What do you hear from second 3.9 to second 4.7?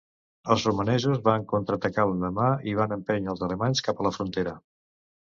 a la frontera.